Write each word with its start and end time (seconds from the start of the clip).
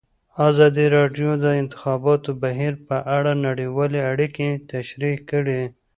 ازادي 0.49 0.85
راډیو 0.97 1.29
د 1.37 1.41
د 1.45 1.47
انتخاباتو 1.61 2.29
بهیر 2.41 2.73
په 2.87 2.97
اړه 3.17 3.31
نړیوالې 3.47 3.99
اړیکې 4.11 4.47
تشریح 4.71 5.17
کړي. 5.29 5.61